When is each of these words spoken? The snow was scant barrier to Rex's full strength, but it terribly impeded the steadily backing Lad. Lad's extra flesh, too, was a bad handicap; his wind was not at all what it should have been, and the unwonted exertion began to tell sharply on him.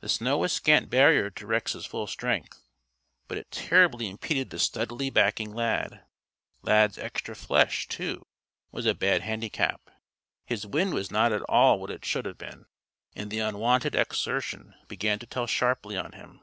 The 0.00 0.08
snow 0.08 0.38
was 0.38 0.52
scant 0.52 0.90
barrier 0.90 1.30
to 1.30 1.46
Rex's 1.46 1.86
full 1.86 2.08
strength, 2.08 2.64
but 3.28 3.38
it 3.38 3.52
terribly 3.52 4.08
impeded 4.08 4.50
the 4.50 4.58
steadily 4.58 5.10
backing 5.10 5.54
Lad. 5.54 6.02
Lad's 6.62 6.98
extra 6.98 7.36
flesh, 7.36 7.86
too, 7.86 8.26
was 8.72 8.84
a 8.84 8.96
bad 8.96 9.20
handicap; 9.22 9.88
his 10.44 10.66
wind 10.66 10.92
was 10.92 11.12
not 11.12 11.30
at 11.32 11.42
all 11.42 11.78
what 11.78 11.92
it 11.92 12.04
should 12.04 12.24
have 12.24 12.36
been, 12.36 12.66
and 13.14 13.30
the 13.30 13.38
unwonted 13.38 13.94
exertion 13.94 14.74
began 14.88 15.20
to 15.20 15.26
tell 15.28 15.46
sharply 15.46 15.96
on 15.96 16.14
him. 16.14 16.40